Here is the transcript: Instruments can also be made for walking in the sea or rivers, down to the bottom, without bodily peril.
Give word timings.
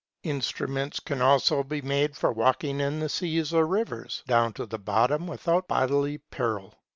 Instruments 0.23 0.99
can 0.99 1.21
also 1.21 1.63
be 1.63 1.79
made 1.79 2.15
for 2.17 2.31
walking 2.31 2.79
in 2.79 2.99
the 2.99 3.07
sea 3.07 3.39
or 3.53 3.67
rivers, 3.67 4.23
down 4.25 4.51
to 4.53 4.65
the 4.65 4.79
bottom, 4.79 5.27
without 5.27 5.67
bodily 5.67 6.17
peril. 6.17 6.73